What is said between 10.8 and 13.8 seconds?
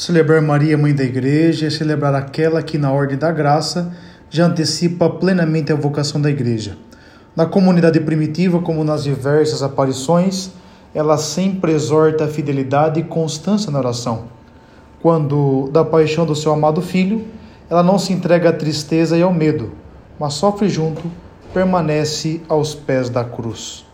ela sempre exorta a fidelidade e constância na